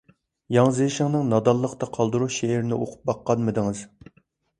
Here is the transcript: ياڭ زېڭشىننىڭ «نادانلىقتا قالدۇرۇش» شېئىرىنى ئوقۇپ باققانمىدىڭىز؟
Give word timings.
ياڭ 0.55 0.69
زېڭشىننىڭ 0.77 1.27
«نادانلىقتا 1.33 1.87
قالدۇرۇش» 1.97 2.37
شېئىرىنى 2.39 2.79
ئوقۇپ 2.79 3.05
باققانمىدىڭىز؟ 3.11 3.85